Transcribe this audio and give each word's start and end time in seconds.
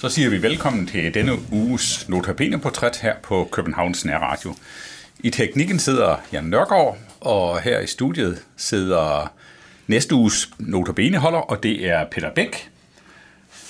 Så 0.00 0.08
siger 0.08 0.30
vi 0.30 0.42
velkommen 0.42 0.86
til 0.86 1.14
denne 1.14 1.32
uges 1.52 2.08
Notabene-portræt 2.08 2.96
her 2.96 3.14
på 3.22 3.48
Københavns 3.52 4.04
Nærradio. 4.04 4.54
I 5.18 5.30
teknikken 5.30 5.78
sidder 5.78 6.16
Jan 6.32 6.44
Nørgaard, 6.44 6.98
og 7.20 7.60
her 7.60 7.80
i 7.80 7.86
studiet 7.86 8.42
sidder 8.56 9.32
næste 9.86 10.14
uges 10.14 10.50
Notabene-holder, 10.58 11.38
og 11.38 11.62
det 11.62 11.88
er 11.88 12.04
Peter 12.10 12.30
Bæk. 12.34 12.70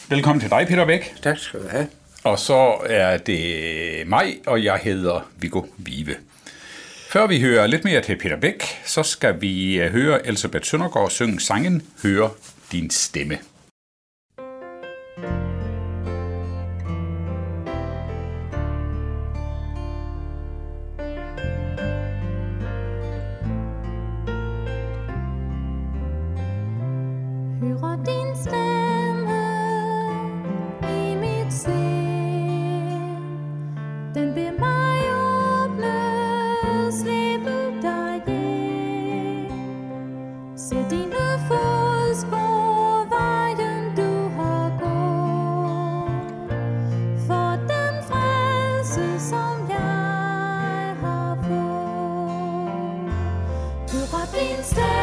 Velkommen 0.08 0.40
til 0.40 0.50
dig, 0.50 0.66
Peter 0.68 0.86
Bæk. 0.86 1.14
Tak 1.22 1.38
skal 1.38 1.60
du 1.60 1.68
have. 1.68 1.86
Og 2.24 2.38
så 2.38 2.76
er 2.86 3.16
det 3.16 4.06
mig, 4.06 4.36
og 4.46 4.64
jeg 4.64 4.80
hedder 4.82 5.30
Viggo 5.38 5.62
Vive. 5.78 6.14
Før 7.08 7.26
vi 7.26 7.40
hører 7.40 7.66
lidt 7.66 7.84
mere 7.84 8.02
til 8.02 8.16
Peter 8.16 8.36
Bæk, 8.36 8.64
så 8.84 9.02
skal 9.02 9.40
vi 9.40 9.80
øh, 9.80 9.92
høre 9.92 10.26
Elisabeth 10.26 10.64
Søndergaard 10.64 11.10
synge 11.10 11.40
sangen 11.40 11.82
Høre 12.02 12.30
din 12.72 12.90
stemme. 12.90 13.38
Hører 54.40 54.99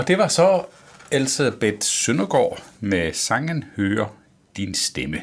Og 0.00 0.08
det 0.08 0.18
var 0.18 0.28
så 0.28 0.64
Elisabeth 1.10 1.76
Søndergaard 1.80 2.62
med 2.80 3.12
sangen 3.12 3.64
Høre 3.76 4.08
din 4.56 4.74
stemme. 4.74 5.20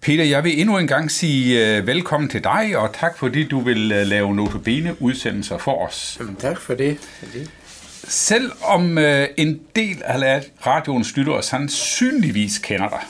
Peter, 0.00 0.24
jeg 0.24 0.44
vil 0.44 0.60
endnu 0.60 0.78
en 0.78 0.86
gang 0.86 1.10
sige 1.10 1.78
uh, 1.78 1.86
velkommen 1.86 2.30
til 2.30 2.44
dig, 2.44 2.76
og 2.76 2.94
tak 2.94 3.18
fordi 3.18 3.48
du 3.48 3.60
vil 3.60 3.92
uh, 3.92 4.06
lave 4.06 4.34
notabene 4.34 5.02
udsendelser 5.02 5.58
for 5.58 5.86
os. 5.86 6.16
Jamen, 6.20 6.36
tak 6.36 6.60
for 6.60 6.74
det. 6.74 6.98
Selvom 8.08 8.98
uh, 8.98 9.24
en 9.36 9.60
del 9.76 10.02
af 10.04 10.42
radioens 10.66 11.16
lyttere 11.16 11.42
sandsynligvis 11.42 12.58
kender 12.58 12.88
dig, 12.88 13.02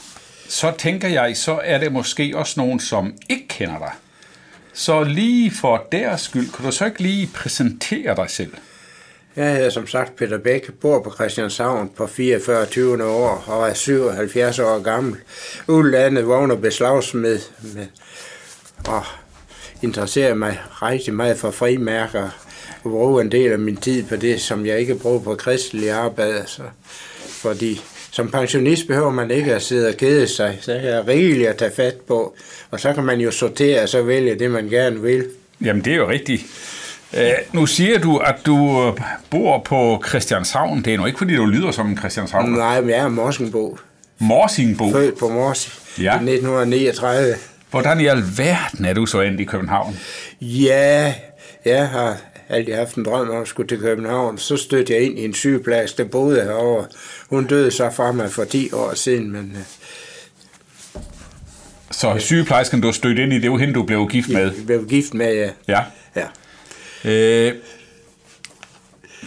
så 0.47 0.73
tænker 0.77 1.07
jeg, 1.07 1.37
så 1.37 1.59
er 1.63 1.77
det 1.77 1.91
måske 1.91 2.37
også 2.37 2.59
nogen, 2.59 2.79
som 2.79 3.13
ikke 3.29 3.47
kender 3.47 3.77
dig. 3.77 3.91
Så 4.73 5.03
lige 5.03 5.51
for 5.51 5.87
deres 5.91 6.21
skyld, 6.21 6.51
kan 6.51 6.65
du 6.65 6.71
så 6.71 6.85
ikke 6.85 7.01
lige 7.01 7.27
præsentere 7.27 8.15
dig 8.15 8.29
selv? 8.29 8.53
Jeg 9.39 9.55
hedder 9.55 9.69
som 9.69 9.87
sagt 9.87 10.15
Peter 10.15 10.37
Bæk, 10.37 10.69
bor 10.81 11.03
på 11.03 11.11
Christianshavn 11.11 11.91
på 11.95 12.07
44 12.07 12.65
20 12.65 13.03
år 13.05 13.43
og 13.47 13.69
er 13.69 13.73
77 13.73 14.59
år 14.59 14.79
gammel. 14.79 15.15
Udlandet 15.67 16.27
vågner 16.27 16.55
beslagsmed 16.55 17.39
med, 17.75 17.87
og 18.87 19.03
interesserer 19.81 20.33
mig 20.33 20.59
rigtig 20.81 21.13
meget 21.13 21.37
for 21.37 21.51
frimærker 21.51 22.29
og 22.83 22.91
bruger 22.91 23.21
en 23.21 23.31
del 23.31 23.51
af 23.51 23.59
min 23.59 23.77
tid 23.77 24.03
på 24.03 24.15
det, 24.15 24.41
som 24.41 24.65
jeg 24.65 24.79
ikke 24.79 24.95
bruger 24.95 25.19
på 25.19 25.35
kristelig 25.35 25.91
arbejde. 25.91 26.43
Så, 26.45 26.63
fordi 27.29 27.81
som 28.11 28.31
pensionist 28.31 28.87
behøver 28.87 29.11
man 29.11 29.31
ikke 29.31 29.55
at 29.55 29.61
sidde 29.61 29.87
og 29.87 29.97
kede 29.97 30.27
sig. 30.27 30.57
Så 30.61 30.73
er 30.73 30.81
der 30.81 31.07
rigeligt 31.07 31.49
at 31.49 31.57
tage 31.57 31.71
fat 31.75 31.95
på. 32.07 32.35
Og 32.71 32.79
så 32.79 32.93
kan 32.93 33.03
man 33.03 33.19
jo 33.19 33.31
sortere 33.31 33.81
og 33.81 33.89
så 33.89 34.01
vælge 34.01 34.39
det, 34.39 34.51
man 34.51 34.69
gerne 34.69 35.01
vil. 35.01 35.25
Jamen, 35.65 35.85
det 35.85 35.93
er 35.93 35.97
jo 35.97 36.09
rigtigt. 36.09 36.45
Øh, 37.17 37.31
nu 37.53 37.65
siger 37.65 37.99
du, 37.99 38.17
at 38.17 38.35
du 38.45 38.87
øh, 38.87 38.93
bor 39.29 39.59
på 39.65 40.03
Christianshavn. 40.07 40.81
Det 40.85 40.93
er 40.93 40.97
nu 40.97 41.05
ikke, 41.05 41.17
fordi 41.17 41.35
du 41.35 41.45
lyder 41.45 41.71
som 41.71 41.87
en 41.89 41.97
Christianshavn. 41.97 42.51
Nej, 42.51 42.81
men 42.81 42.89
jeg 42.89 42.97
er 42.99 43.07
Morsingbo. 43.07 43.77
Morsingbo. 44.19 44.91
Født 44.91 45.17
på 45.19 45.29
Mors 45.29 45.81
Ja. 45.99 46.03
i 46.03 46.15
1939. 46.15 47.35
Hvordan 47.71 47.99
i 47.99 48.05
alverden 48.05 48.85
er 48.85 48.93
du 48.93 49.05
så 49.05 49.21
endt 49.21 49.39
i 49.41 49.43
København? 49.43 49.99
Ja, 50.41 51.13
jeg 51.65 51.87
har 51.89 52.17
altid 52.49 52.73
haft 52.75 52.95
en 52.95 53.05
drøm 53.05 53.29
om 53.29 53.41
at 53.41 53.47
skulle 53.47 53.67
til 53.69 53.79
København. 53.79 54.37
Så 54.37 54.57
stødte 54.57 54.93
jeg 54.93 55.01
ind 55.01 55.19
i 55.19 55.25
en 55.25 55.33
sygeplads, 55.33 55.93
der 55.93 56.03
boede 56.05 56.43
herovre. 56.43 56.85
Hun 57.29 57.45
døde 57.47 57.71
så 57.71 57.89
fra 57.95 58.11
mig 58.11 58.31
for 58.31 58.43
10 58.43 58.69
år 58.73 58.93
siden, 58.95 59.31
men 59.31 59.51
øh, 59.55 59.61
Så 61.91 62.15
sygeplejersken, 62.19 62.81
du 62.81 62.87
har 62.87 62.91
stødt 62.93 63.19
ind 63.19 63.33
i, 63.33 63.39
det 63.39 63.51
var 63.51 63.57
hende, 63.57 63.73
du 63.73 63.83
blev 63.83 64.07
gift 64.07 64.29
med. 64.29 64.41
jeg 64.57 64.65
blev 64.65 64.87
gift 64.87 65.13
med, 65.13 65.33
ja. 65.35 65.49
Ja. 65.67 65.81
ja. 66.15 66.25
Øh, 67.05 67.53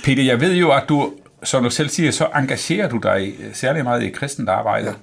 Peter, 0.04 0.22
jeg 0.22 0.40
ved 0.40 0.52
jo, 0.54 0.70
at 0.72 0.82
du, 0.88 1.12
som 1.44 1.64
du 1.64 1.70
selv 1.70 1.88
siger, 1.88 2.10
så 2.10 2.26
engagerer 2.34 2.88
du 2.88 2.98
dig 3.02 3.34
særlig 3.52 3.84
meget 3.84 4.02
i 4.02 4.10
kristent 4.10 4.48
arbejde. 4.48 4.86
Ja. 4.88 4.94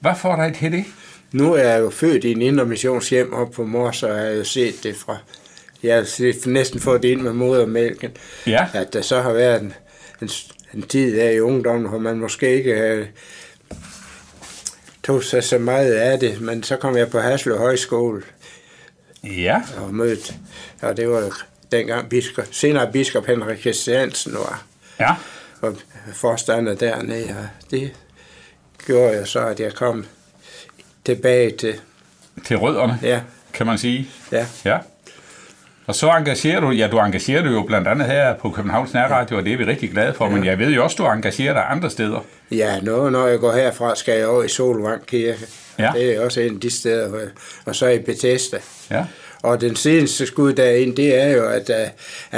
Hvad 0.00 0.12
får 0.20 0.36
dig 0.36 0.54
til 0.58 0.72
det? 0.72 0.84
Nu 1.32 1.52
er 1.54 1.62
jeg 1.68 1.80
jo 1.80 1.90
født 1.90 2.24
i 2.24 2.30
en 2.32 2.42
indre 2.42 2.64
missionshjem 2.66 3.32
op 3.32 3.50
på 3.50 3.64
Mors, 3.64 4.02
og 4.02 4.08
jeg 4.10 4.18
har 4.18 4.30
jo 4.30 4.44
set 4.44 4.74
det 4.82 4.96
fra... 4.96 5.16
Jeg 5.82 5.96
har 5.96 6.04
set- 6.04 6.46
næsten 6.46 6.80
fået 6.80 7.02
det 7.02 7.08
ind 7.08 7.20
med 7.20 7.32
modermælken. 7.32 8.10
Ja. 8.46 8.66
At 8.74 8.92
der 8.92 9.02
så 9.02 9.20
har 9.22 9.32
været 9.32 9.62
en, 9.62 9.74
en, 10.22 10.30
en 10.74 10.82
tid 10.82 11.18
af 11.18 11.32
i 11.34 11.40
ungdommen, 11.40 11.88
hvor 11.88 11.98
man 11.98 12.18
måske 12.18 12.54
ikke 12.54 12.72
øh, 12.72 13.06
tog 15.04 15.22
sig 15.24 15.44
så 15.44 15.58
meget 15.58 15.92
af 15.94 16.18
det, 16.20 16.40
men 16.40 16.62
så 16.62 16.76
kom 16.76 16.96
jeg 16.96 17.10
på 17.10 17.18
Haslev 17.20 17.58
Højskole 17.58 18.22
Ja. 19.24 19.62
og 19.76 19.94
mødte, 19.94 20.34
og 20.82 20.96
det 20.96 21.08
var 21.08 21.42
dengang 21.72 22.08
biskop, 22.08 22.44
senere 22.50 22.92
biskop 22.92 23.26
Henrik 23.26 23.60
Christiansen 23.60 24.34
var, 24.34 24.62
Ja. 25.00 25.14
var 25.60 25.74
forstander 26.14 26.74
dernede, 26.74 27.28
og 27.28 27.70
det 27.70 27.92
gjorde 28.86 29.16
jeg 29.16 29.26
så, 29.26 29.40
at 29.40 29.60
jeg 29.60 29.72
kom 29.74 30.04
tilbage 31.04 31.50
til, 31.56 31.74
Til 32.44 32.56
rødderne, 32.56 32.98
ja, 33.02 33.20
kan 33.52 33.66
man 33.66 33.78
sige. 33.78 34.08
ja, 34.32 34.46
Ja. 34.64 34.78
Og 35.86 35.94
så 35.94 36.10
engagerer 36.10 36.60
du, 36.60 36.70
ja, 36.70 36.88
du 36.88 36.98
engagerer 36.98 37.42
dig 37.42 37.52
jo 37.52 37.62
blandt 37.62 37.88
andet 37.88 38.06
her 38.06 38.34
på 38.34 38.50
Københavns 38.50 38.92
Nærradio, 38.94 39.36
og 39.36 39.44
det 39.44 39.52
er 39.52 39.56
vi 39.56 39.64
rigtig 39.64 39.90
glade 39.90 40.14
for, 40.14 40.28
men 40.28 40.44
jeg 40.44 40.58
ved 40.58 40.70
jo 40.70 40.84
også, 40.84 40.96
du 40.96 41.06
engagerer 41.06 41.52
dig 41.52 41.64
andre 41.70 41.90
steder. 41.90 42.24
ja, 42.50 42.80
når, 42.80 43.10
når 43.10 43.26
jeg 43.26 43.38
går 43.38 43.52
herfra, 43.52 43.96
skal 43.96 44.18
jeg 44.18 44.26
over 44.26 44.42
i 44.42 44.48
Solvang 44.48 45.06
Kirke. 45.06 45.46
Ja. 45.78 45.90
Det 45.94 46.16
er 46.16 46.24
også 46.24 46.40
en 46.40 46.54
af 46.54 46.60
de 46.60 46.70
steder, 46.70 47.26
og 47.64 47.74
så 47.76 47.86
i 47.88 47.98
Bethesda. 47.98 48.58
Ja. 48.90 49.04
Og 49.42 49.60
den 49.60 49.76
seneste 49.76 50.26
skud 50.26 50.52
derind, 50.52 50.96
det 50.96 51.22
er 51.22 51.28
jo, 51.28 51.46
at 51.48 51.68
uh, 51.70 51.76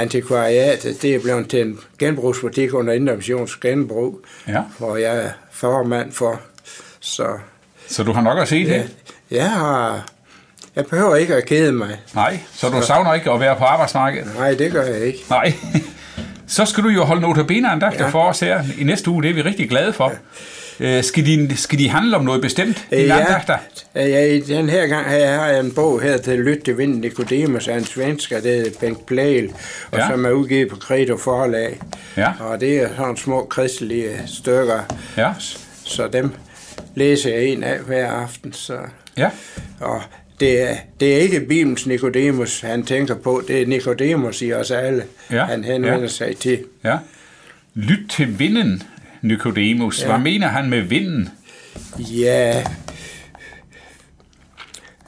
antikvariatet, 0.01 1.01
det 1.01 1.15
er 1.15 1.19
blevet 1.19 1.49
til 1.49 1.61
en 1.61 1.79
genbrugsbutik 1.99 2.73
under 2.73 2.93
Indre 2.93 3.15
Missions 3.15 3.55
genbrug, 3.55 4.19
Ja. 4.47 4.61
hvor 4.77 4.97
jeg 4.97 5.17
er 5.17 5.29
formand 5.51 6.11
for. 6.11 6.41
Så 6.99 7.27
Så 7.87 8.03
du 8.03 8.11
har 8.11 8.21
nok 8.21 8.39
at 8.39 8.47
se 8.47 8.65
det? 8.65 8.71
ja, 8.71 8.83
jeg 9.31 9.51
har, 9.51 10.05
jeg 10.75 10.85
behøver 10.85 11.15
ikke 11.15 11.35
at 11.35 11.45
kede 11.45 11.71
mig. 11.71 11.99
Nej, 12.15 12.39
så 12.53 12.69
du 12.69 12.81
savner 12.81 13.13
ikke 13.13 13.31
at 13.31 13.39
være 13.39 13.55
på 13.55 13.63
arbejdsmarkedet? 13.63 14.31
Nej, 14.37 14.53
det 14.53 14.71
gør 14.71 14.83
jeg 14.83 15.01
ikke. 15.01 15.19
Nej. 15.29 15.53
Så 16.47 16.65
skal 16.65 16.83
du 16.83 16.89
jo 16.89 17.03
holde 17.03 17.21
notabene 17.21 17.71
andagter. 17.71 18.03
Ja. 18.05 18.09
for 18.09 18.23
os 18.23 18.39
her 18.39 18.63
i 18.77 18.83
næste 18.83 19.09
uge. 19.09 19.23
Det 19.23 19.29
er 19.29 19.33
vi 19.33 19.41
rigtig 19.41 19.69
glade 19.69 19.93
for. 19.93 20.09
Ja. 20.09 20.15
Skal, 21.01 21.25
de, 21.25 21.57
skal 21.57 21.79
de 21.79 21.89
handle 21.89 22.15
om 22.17 22.25
noget 22.25 22.41
bestemt? 22.41 22.87
Dine 22.91 23.01
Ja, 23.01 23.19
andagter? 23.19 23.57
ja, 23.95 24.25
i 24.25 24.39
den 24.39 24.69
her 24.69 24.87
gang 24.87 25.05
har 25.09 25.15
jeg 25.15 25.59
en 25.59 25.71
bog 25.71 26.01
her 26.01 26.17
til 26.17 26.39
Lyt 26.39 26.57
til 26.65 26.77
Vinden 26.77 27.01
Nicodemus 27.01 27.67
af 27.67 27.77
en 27.77 27.85
svensker, 27.85 28.41
det 28.41 28.67
er 28.67 28.71
Bengt 28.79 29.05
Blæl, 29.05 29.49
og 29.91 29.97
Ja. 29.97 30.03
ja. 30.03 30.09
som 30.11 30.25
er 30.25 30.31
udgivet 30.31 30.69
på 30.69 30.75
Credo 30.75 31.17
Forlag. 31.17 31.79
Ja. 32.17 32.31
Og 32.39 32.61
det 32.61 32.77
er 32.77 32.89
sådan 32.97 33.17
små 33.17 33.45
kristelige 33.45 34.09
stykker, 34.27 34.79
Ja. 35.17 35.31
så 35.83 36.07
dem 36.07 36.31
læser 36.95 37.29
jeg 37.33 37.43
en 37.45 37.63
af 37.63 37.79
hver 37.79 38.11
aften. 38.11 38.53
Så. 38.53 38.77
Ja. 39.17 39.29
Og 39.79 40.01
det 40.39 40.61
er, 40.61 40.75
det 40.99 41.13
er 41.15 41.17
ikke 41.17 41.39
Bibelens 41.39 41.85
Nikodemus, 41.87 42.61
han 42.61 42.85
tænker 42.85 43.15
på. 43.15 43.41
Det 43.47 43.61
er 43.61 43.67
Nikodemus 43.67 44.41
i 44.41 44.53
os 44.53 44.71
alle, 44.71 45.03
Ja, 45.31 45.43
han 45.45 45.63
henvender 45.63 45.99
ja. 46.01 46.07
sig 46.07 46.37
til. 46.37 46.59
ja. 46.83 46.97
Lyt 47.75 48.09
til 48.09 48.39
vinden, 48.39 48.83
Nikodemus. 49.27 50.01
Ja. 50.01 50.07
Hvad 50.07 50.19
mener 50.19 50.47
han 50.47 50.69
med 50.69 50.81
vinden? 50.81 51.29
Ja, 51.99 52.63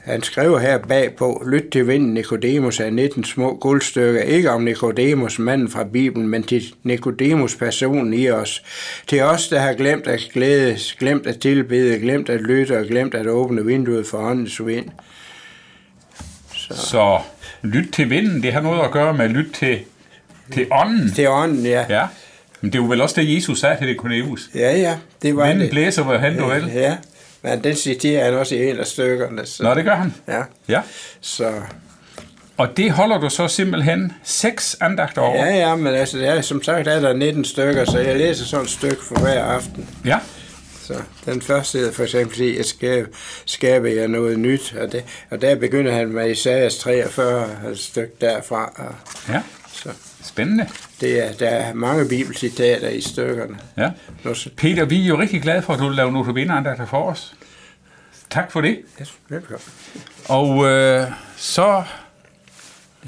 han 0.08 0.22
skriver 0.22 0.58
her 0.58 0.78
bagpå, 0.78 1.42
lyt 1.46 1.64
til 1.72 1.86
vinden 1.86 2.14
Nikodemus 2.14 2.80
af 2.80 2.92
19 2.92 3.24
små 3.24 3.58
guldstykker, 3.60 4.22
ikke 4.22 4.50
om 4.50 4.62
Nikodemus, 4.62 5.38
manden 5.38 5.68
fra 5.68 5.84
Bibelen, 5.84 6.28
men 6.28 6.42
til 6.42 6.74
Nikodemus 6.82 7.56
personen 7.56 8.14
i 8.14 8.30
os. 8.30 8.62
Til 9.06 9.22
os, 9.22 9.48
der 9.48 9.58
har 9.58 9.72
glemt 9.72 10.06
at 10.06 10.28
glædes, 10.32 10.96
glemt 10.98 11.26
at 11.26 11.40
tilbede, 11.40 11.98
glemt 11.98 12.28
at 12.28 12.40
lytte 12.40 12.78
og 12.78 12.86
glemt 12.86 13.14
at 13.14 13.26
åbne 13.26 13.64
vinduet 13.64 14.06
for 14.06 14.18
åndens 14.18 14.66
vind. 14.66 14.86
Så 16.70 17.18
lyt 17.62 17.92
til 17.92 18.10
vinden, 18.10 18.42
det 18.42 18.52
har 18.52 18.60
noget 18.60 18.80
at 18.80 18.90
gøre 18.90 19.14
med 19.14 19.28
lytte 19.28 19.52
til, 19.52 19.78
til 20.52 20.66
ånden. 20.70 21.12
Til 21.12 21.28
ånden, 21.28 21.66
ja. 21.66 21.84
Ja. 21.88 22.06
Men 22.60 22.72
det 22.72 22.78
er 22.78 22.82
jo 22.82 22.88
vel 22.88 23.00
også 23.00 23.20
det, 23.20 23.34
Jesus 23.34 23.60
sagde 23.60 23.76
til 23.76 23.86
Nikodemus. 23.86 24.50
Ja, 24.54 24.76
ja, 24.76 24.96
det 25.22 25.36
var 25.36 25.46
Vinden 25.46 25.60
det. 25.62 25.70
blæser, 25.70 26.02
hvor 26.02 26.18
han 26.18 26.38
du 26.38 26.48
vil. 26.48 26.70
Ja, 26.74 26.96
men 27.42 27.64
den 27.64 27.76
citerer 27.76 28.24
han 28.24 28.34
også 28.34 28.54
i 28.54 28.70
en 28.70 28.78
af 28.78 28.86
stykkerne. 28.86 29.46
Så, 29.46 29.62
Nå, 29.62 29.74
det 29.74 29.84
gør 29.84 29.94
han. 29.94 30.14
Ja, 30.28 30.42
Ja. 30.68 30.80
så... 31.20 31.52
Og 32.56 32.76
det 32.76 32.90
holder 32.90 33.18
du 33.18 33.28
så 33.30 33.48
simpelthen 33.48 34.12
seks 34.24 34.76
andagter 34.80 35.22
over. 35.22 35.44
Ja, 35.46 35.56
ja, 35.56 35.74
men 35.76 35.94
altså, 35.94 36.18
ja, 36.18 36.42
som 36.42 36.62
sagt 36.62 36.88
er 36.88 37.00
der 37.00 37.12
19 37.12 37.44
stykker, 37.44 37.84
så 37.84 37.98
jeg 37.98 38.16
læser 38.16 38.44
sådan 38.44 38.64
et 38.64 38.70
stykke 38.70 39.04
for 39.04 39.18
hver 39.20 39.44
aften. 39.44 39.88
ja. 40.04 40.18
Så 40.82 40.94
den 41.24 41.42
første 41.42 41.78
hedder 41.78 41.92
for 41.92 42.02
eksempel, 42.02 42.30
fordi 42.36 42.56
jeg 42.56 42.64
skab, 42.64 43.06
skaber 43.46 43.88
jeg 43.88 44.08
noget 44.08 44.38
nyt, 44.38 44.74
og, 44.80 44.92
det, 44.92 45.04
og 45.30 45.40
der 45.40 45.54
begynder 45.54 45.92
han 45.92 46.08
med 46.08 46.30
Isaias 46.30 46.76
43, 46.78 47.48
et 47.72 47.78
stykke 47.78 48.12
derfra. 48.20 48.72
Og, 48.76 48.94
Ja. 49.34 49.40
så 49.72 49.88
Spændende. 50.28 50.68
det 51.00 51.26
er, 51.26 51.32
der 51.32 51.48
er 51.48 51.74
mange 51.74 52.08
bibelcitater 52.08 52.88
i 52.88 53.00
stykkerne. 53.00 53.58
Ja. 53.76 53.90
Peter, 54.56 54.84
vi 54.84 55.02
er 55.02 55.06
jo 55.06 55.18
rigtig 55.18 55.42
glade 55.42 55.62
for, 55.62 55.72
at 55.72 55.78
du 55.78 55.86
vil 55.86 55.96
lave 55.96 56.12
notabene 56.12 56.86
for 56.86 57.10
os. 57.10 57.34
Tak 58.30 58.52
for 58.52 58.60
det. 58.60 58.78
ja, 59.00 59.04
velkommen. 59.28 59.68
Og 60.28 60.66
øh, 60.66 61.06
så 61.36 61.82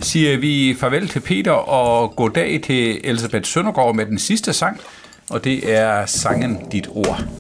siger 0.01 0.39
vi 0.39 0.77
farvel 0.81 1.09
til 1.09 1.21
Peter 1.21 1.53
og 1.53 2.17
goddag 2.17 2.61
til 2.65 3.01
Elisabeth 3.05 3.45
Søndergaard 3.45 3.95
med 3.95 4.07
den 4.07 4.19
sidste 4.19 4.53
sang, 4.53 4.81
og 5.31 5.45
det 5.45 5.73
er 5.73 6.07
sangen 6.07 6.69
Dit 6.71 6.89
Ord. 6.89 7.40